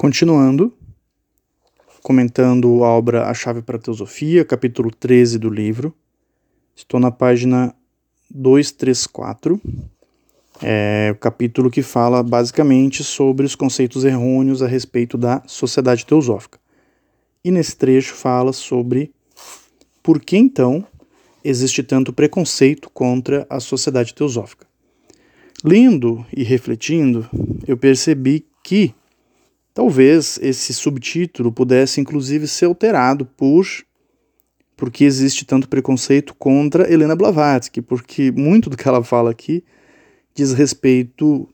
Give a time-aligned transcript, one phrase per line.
[0.00, 0.72] Continuando,
[2.02, 5.94] comentando a obra A Chave para a Teosofia, capítulo 13 do livro.
[6.74, 7.74] Estou na página
[8.30, 9.60] 234,
[10.62, 16.58] é o capítulo que fala basicamente sobre os conceitos errôneos a respeito da sociedade teosófica.
[17.44, 19.12] E nesse trecho fala sobre
[20.02, 20.82] por que então
[21.44, 24.66] existe tanto preconceito contra a sociedade teosófica.
[25.62, 27.28] Lendo e refletindo,
[27.66, 28.94] eu percebi que
[29.72, 33.66] Talvez esse subtítulo pudesse inclusive ser alterado por
[34.76, 39.62] porque existe tanto preconceito contra Helena Blavatsky, porque muito do que ela fala aqui
[40.34, 41.46] diz respeito,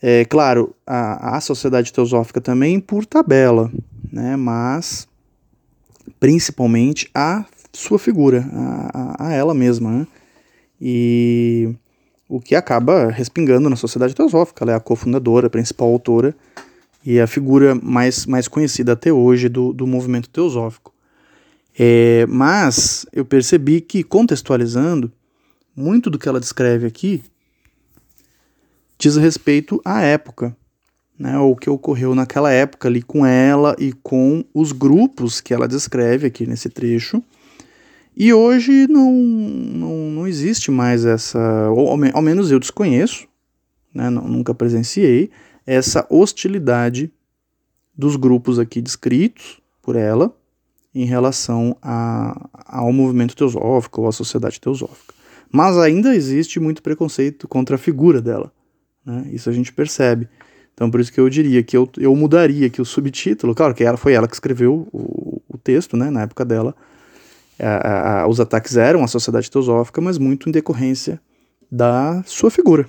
[0.00, 3.72] é claro, à, à sociedade teosófica também por tabela,
[4.12, 5.08] né, mas
[6.20, 10.06] principalmente a sua figura, a, a, a ela mesma, né,
[10.80, 11.74] e
[12.28, 16.32] o que acaba respingando na sociedade teosófica, ela é a cofundadora, a principal autora
[17.10, 20.92] e a figura mais, mais conhecida até hoje do, do movimento teosófico.
[21.78, 25.10] É, mas eu percebi que, contextualizando,
[25.74, 27.22] muito do que ela descreve aqui
[28.98, 30.54] diz respeito à época,
[31.18, 35.66] né, o que ocorreu naquela época ali com ela e com os grupos que ela
[35.66, 37.22] descreve aqui nesse trecho.
[38.14, 43.26] E hoje não, não, não existe mais essa, ou ao, menos eu desconheço,
[43.94, 45.30] né, nunca presenciei,
[45.68, 47.12] essa hostilidade
[47.94, 50.34] dos grupos aqui descritos por ela
[50.94, 55.12] em relação a, ao movimento teosófico ou à sociedade teosófica.
[55.52, 58.50] Mas ainda existe muito preconceito contra a figura dela.
[59.04, 59.28] Né?
[59.30, 60.26] Isso a gente percebe.
[60.72, 63.54] Então, por isso que eu diria que eu, eu mudaria aqui o subtítulo.
[63.54, 66.74] Claro que ela foi ela que escreveu o, o texto, né, na época dela.
[67.60, 71.20] A, a, os ataques eram a sociedade teosófica, mas muito em decorrência
[71.70, 72.86] da sua figura,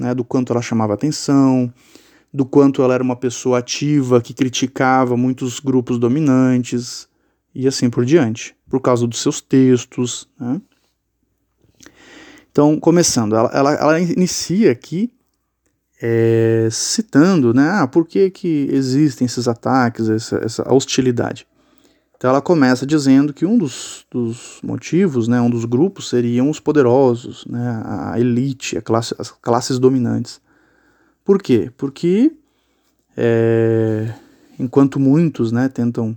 [0.00, 1.70] né, do quanto ela chamava atenção,
[2.32, 7.08] do quanto ela era uma pessoa ativa que criticava muitos grupos dominantes
[7.54, 10.28] e assim por diante, por causa dos seus textos.
[10.40, 10.60] Né?
[12.50, 15.12] Então, começando, ela, ela, ela inicia aqui
[16.02, 21.46] é, citando, né, ah, por que, que existem esses ataques, essa, essa hostilidade.
[22.16, 26.60] Então ela começa dizendo que um dos, dos, motivos, né, um dos grupos seriam os
[26.60, 30.40] poderosos, né, a elite, a classe, as classes dominantes.
[31.24, 31.70] Por quê?
[31.76, 32.32] Porque
[33.16, 34.12] é,
[34.58, 36.16] enquanto muitos né, tentam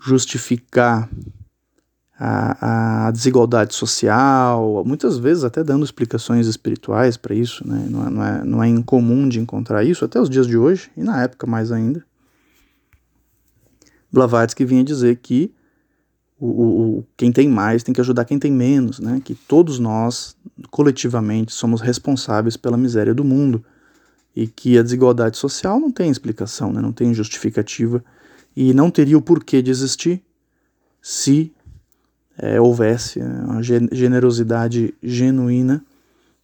[0.00, 1.08] justificar
[2.18, 7.86] a, a, desigualdade social, muitas vezes até dando explicações espirituais para isso, né?
[7.90, 10.90] não, é, não, é, não é incomum de encontrar isso até os dias de hoje,
[10.96, 12.04] e na época mais ainda.
[14.10, 15.52] Blavatsky vinha dizer que
[16.38, 16.46] o,
[16.98, 19.20] o, quem tem mais tem que ajudar quem tem menos, né?
[19.22, 20.36] que todos nós,
[20.70, 23.62] coletivamente, somos responsáveis pela miséria do mundo
[24.36, 26.82] e que a desigualdade social não tem explicação, né?
[26.82, 28.04] não tem justificativa
[28.54, 30.22] e não teria o porquê de existir
[31.00, 31.50] se
[32.36, 35.82] é, houvesse né, uma generosidade genuína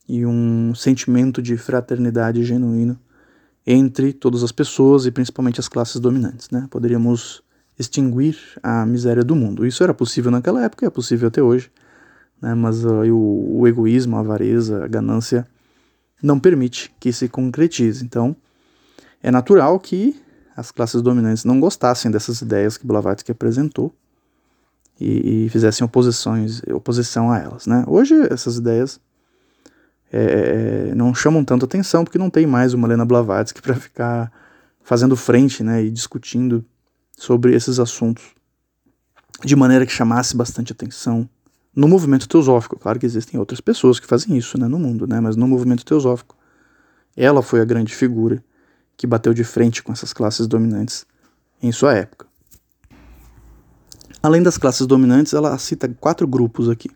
[0.08, 2.98] e um sentimento de fraternidade genuíno
[3.66, 6.48] entre todas as pessoas e principalmente as classes dominantes.
[6.50, 6.66] Né?
[6.70, 7.42] Poderíamos
[7.78, 9.66] extinguir a miséria do mundo.
[9.66, 11.70] Isso era possível naquela época e é possível até hoje,
[12.41, 12.54] né?
[12.54, 15.47] mas uh, o, o egoísmo, a avareza, a ganância
[16.22, 18.05] não permite que se concretize.
[18.05, 18.37] Então,
[19.22, 20.21] é natural que
[20.56, 23.94] as classes dominantes não gostassem dessas ideias que Blavatsky apresentou
[25.00, 27.66] e, e fizessem oposições, oposição a elas.
[27.66, 27.84] Né?
[27.87, 29.00] Hoje, essas ideias
[30.12, 34.31] é, é não chamam tanto atenção porque não tem mais uma Lena Blavatsky para ficar
[34.84, 36.65] fazendo frente né, e discutindo
[37.16, 38.25] sobre esses assuntos
[39.44, 41.28] de maneira que chamasse bastante atenção
[41.75, 42.78] no movimento teosófico.
[42.78, 45.84] Claro que existem outras pessoas que fazem isso né, no mundo, né, mas no movimento
[45.84, 46.37] teosófico,
[47.16, 48.43] ela foi a grande figura
[48.97, 51.06] que bateu de frente com essas classes dominantes
[51.62, 52.27] em sua época.
[54.22, 56.88] Além das classes dominantes, ela cita quatro grupos aqui.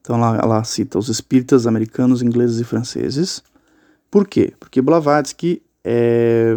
[0.00, 3.42] Então ela, ela cita os espíritas americanos, ingleses e franceses.
[4.10, 4.52] Por quê?
[4.58, 6.56] Porque Blavatsky é,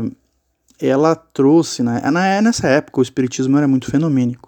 [0.80, 2.02] ela trouxe, né,
[2.42, 4.45] nessa época o espiritismo era muito fenomênico.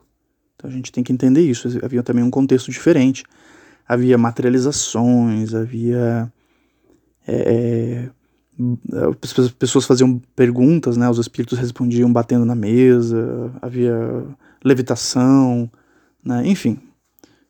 [0.58, 1.70] Então a gente tem que entender isso.
[1.84, 3.24] Havia também um contexto diferente.
[3.88, 6.32] Havia materializações, havia.
[7.28, 8.10] É, é
[9.40, 11.08] as pessoas faziam perguntas, né?
[11.08, 14.26] Os espíritos respondiam batendo na mesa, havia
[14.66, 15.70] levitação,
[16.26, 16.42] né?
[16.48, 16.80] Enfim,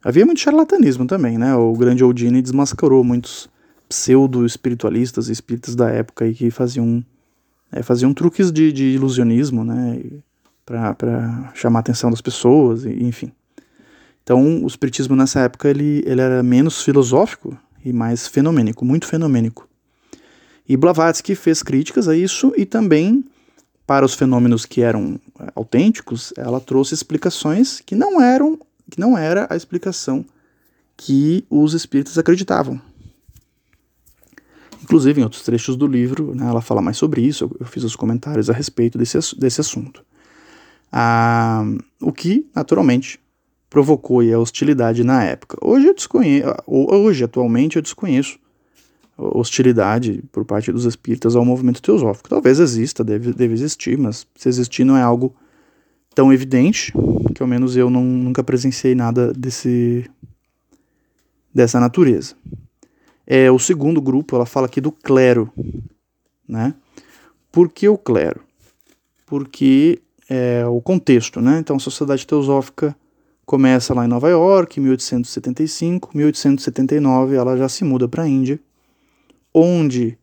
[0.03, 1.55] havia muito charlatanismo também, né?
[1.55, 3.49] O grande Odine desmascarou muitos
[3.87, 7.01] pseudo-espiritualistas e espíritas da época aí que faziam,
[7.71, 10.01] é, faziam truques de, de ilusionismo, né?
[10.03, 10.26] E,
[10.67, 13.31] para chamar a atenção das pessoas, e, enfim.
[14.21, 19.67] Então, o espiritismo nessa época ele, ele era menos filosófico e mais fenomênico, muito fenomênico.
[20.67, 23.23] E Blavatsky fez críticas a isso e também
[23.85, 28.59] para os fenômenos que eram é, autênticos, ela trouxe explicações que não eram,
[28.91, 30.25] que não era a explicação
[30.97, 32.81] que os espíritos acreditavam.
[34.83, 37.85] Inclusive, em outros trechos do livro, né, ela fala mais sobre isso, eu, eu fiz
[37.85, 40.03] os comentários a respeito desse, desse assunto.
[40.91, 41.63] Ah,
[42.01, 43.19] o que, naturalmente,
[43.69, 45.57] provocou a hostilidade na época.
[45.61, 48.39] Hoje eu desconheço, hoje, atualmente, eu desconheço
[49.17, 52.29] hostilidade por parte dos espíritas ao movimento teosófico.
[52.29, 55.35] Talvez exista, deve, deve existir, mas se existir não é algo
[56.13, 56.93] tão evidente,
[57.33, 60.09] que ao menos eu não, nunca presenciei nada desse,
[61.53, 62.35] dessa natureza.
[63.25, 65.51] É, o segundo grupo, ela fala aqui do clero.
[66.47, 66.73] Né?
[67.51, 68.41] Por que o clero?
[69.25, 71.41] Porque é o contexto.
[71.41, 71.59] Né?
[71.59, 72.95] Então, a Sociedade Teosófica
[73.45, 76.11] começa lá em Nova York, em 1875.
[76.15, 78.59] 1879, ela já se muda para a Índia
[79.57, 80.17] onde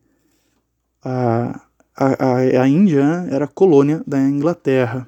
[1.03, 1.61] a,
[1.97, 5.07] a, a Índia era colônia da Inglaterra.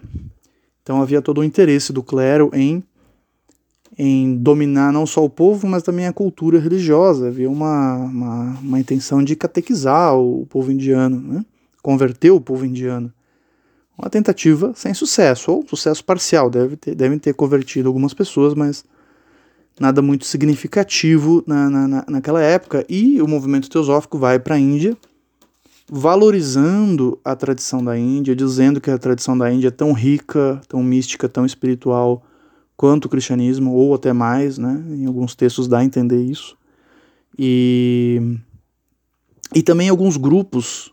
[0.82, 2.82] Então havia todo o interesse do clero em,
[3.96, 7.28] em dominar não só o povo, mas também a cultura religiosa.
[7.28, 11.44] Havia uma, uma, uma intenção de catequizar o povo indiano, né?
[11.82, 13.12] converter o povo indiano.
[13.98, 16.50] Uma tentativa sem sucesso, ou sucesso parcial.
[16.50, 18.84] Deve ter, devem ter convertido algumas pessoas, mas
[19.80, 22.84] nada muito significativo na, na, naquela época.
[22.88, 24.96] E o movimento teosófico vai para a Índia,
[25.88, 30.82] valorizando a tradição da Índia, dizendo que a tradição da Índia é tão rica, tão
[30.82, 32.22] mística, tão espiritual
[32.76, 34.84] quanto o cristianismo, ou até mais, né?
[34.90, 36.56] em alguns textos dá a entender isso.
[37.38, 38.38] E,
[39.54, 40.92] e também alguns grupos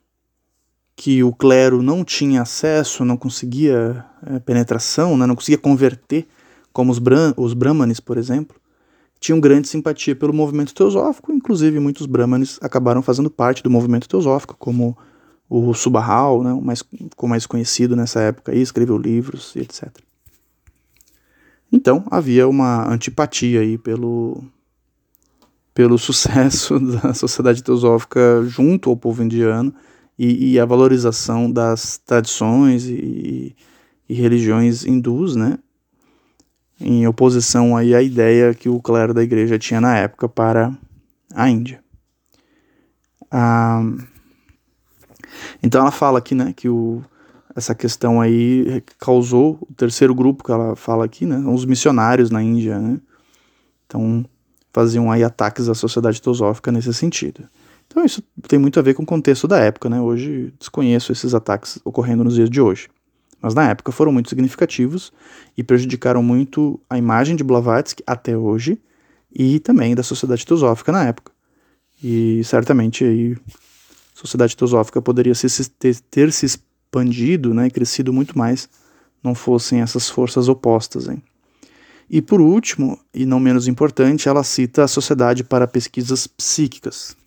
[1.04, 5.26] que o clero não tinha acesso, não conseguia é, penetração, né?
[5.26, 6.26] não conseguia converter,
[6.72, 8.56] como os, bran os brahmanes, por exemplo,
[9.20, 14.56] tinham grande simpatia pelo movimento teosófico, inclusive muitos brahmanes acabaram fazendo parte do movimento teosófico,
[14.58, 14.98] como
[15.50, 19.90] o Subahal, né, o mais, ficou mais conhecido nessa época, aí, escreveu livros e etc.
[21.70, 24.42] Então havia uma antipatia aí pelo,
[25.74, 29.76] pelo sucesso da sociedade teosófica junto ao povo indiano
[30.18, 33.56] e, e a valorização das tradições e,
[34.08, 35.58] e religiões hindus, né,
[36.80, 40.74] em oposição aí à ideia que o clero da igreja tinha na época para
[41.34, 41.84] a Índia.
[43.32, 43.82] Ah,
[45.62, 47.04] então ela fala aqui, né, que o,
[47.56, 52.44] essa questão aí causou o terceiro grupo que ela fala aqui, né, os missionários na
[52.44, 53.00] Índia, né,
[53.88, 54.26] então
[54.72, 57.48] faziam aí ataques à sociedade teosófica nesse sentido.
[57.88, 61.34] Então isso tem muito a ver com o contexto da época, né, hoje desconheço esses
[61.34, 62.90] ataques ocorrendo nos dias de hoje
[63.44, 65.12] mas na época foram muito significativos
[65.58, 68.80] e prejudicaram muito a imagem de Blavatsky até hoje
[69.36, 71.34] e também da sociedade teosófica na época.
[72.02, 78.14] E certamente aí a sociedade teosófica poderia se, ter, ter, se expandido né, e crescido
[78.14, 78.70] muito mais
[79.22, 81.10] não fossem essas forças opostas.
[81.10, 81.22] Hein?
[82.10, 87.18] E por último, e não menos importante, ela cita a Sociedade para Pesquisas Psíquicas,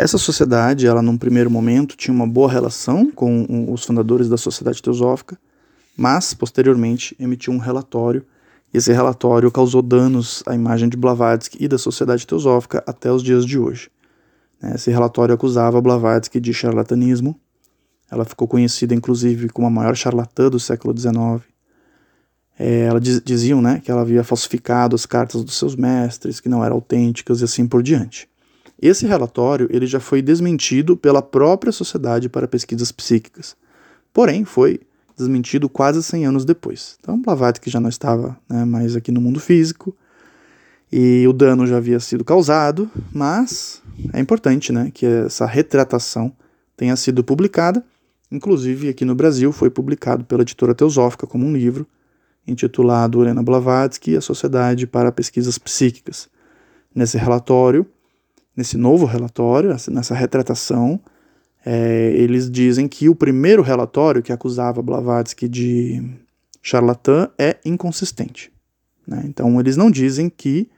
[0.00, 4.80] essa sociedade, ela num primeiro momento tinha uma boa relação com os fundadores da Sociedade
[4.80, 5.36] Teosófica,
[5.96, 8.24] mas posteriormente emitiu um relatório
[8.72, 13.24] e esse relatório causou danos à imagem de Blavatsky e da Sociedade Teosófica até os
[13.24, 13.90] dias de hoje.
[14.62, 17.34] Né, esse relatório acusava Blavatsky de charlatanismo.
[18.08, 21.42] Ela ficou conhecida, inclusive, como a maior charlatã do século XIX.
[22.56, 26.48] É, ela diz, diziam né, que ela havia falsificado as cartas dos seus mestres, que
[26.48, 28.28] não eram autênticas e assim por diante.
[28.80, 33.56] Esse relatório ele já foi desmentido pela própria Sociedade para Pesquisas Psíquicas,
[34.12, 34.80] porém foi
[35.16, 36.96] desmentido quase 100 anos depois.
[37.00, 39.94] Então Blavatsky já não estava né, mais aqui no mundo físico
[40.92, 43.82] e o dano já havia sido causado, mas
[44.12, 46.32] é importante né, que essa retratação
[46.76, 47.84] tenha sido publicada,
[48.30, 51.84] inclusive aqui no Brasil foi publicado pela editora Teosófica como um livro
[52.46, 56.28] intitulado Helena Blavatsky e a Sociedade para Pesquisas Psíquicas.
[56.94, 57.84] Nesse relatório,
[58.58, 60.98] nesse novo relatório, nessa retratação,
[61.64, 66.02] é, eles dizem que o primeiro relatório que acusava Blavatsky de
[66.60, 68.52] charlatã é inconsistente.
[69.06, 69.22] Né?
[69.26, 70.68] Então, eles não dizem que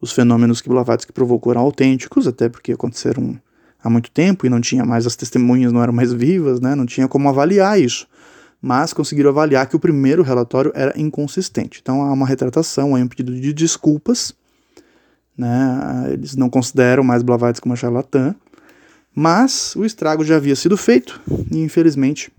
[0.00, 3.38] os fenômenos que Blavatsky provocou eram autênticos, até porque aconteceram
[3.84, 6.74] há muito tempo e não tinha mais as testemunhas, não eram mais vivas, né?
[6.74, 8.08] não tinha como avaliar isso.
[8.58, 11.78] Mas conseguiram avaliar que o primeiro relatório era inconsistente.
[11.82, 14.34] Então há uma retratação, há um pedido de desculpas
[15.38, 16.08] né?
[16.12, 18.34] Eles não consideram mais Blavatsky como charlatã,
[19.14, 22.30] mas o estrago já havia sido feito e infelizmente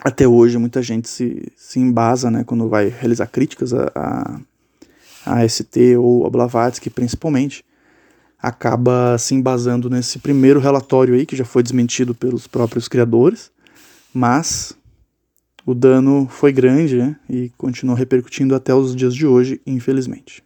[0.00, 4.40] até hoje muita gente se, se embasa né, quando vai realizar críticas a, a,
[5.26, 7.64] a ST ou a Blavatsky principalmente,
[8.40, 13.50] acaba se embasando nesse primeiro relatório aí que já foi desmentido pelos próprios criadores,
[14.14, 14.74] Mas
[15.66, 20.42] o dano foi grande né, e continuou repercutindo até os dias de hoje, infelizmente.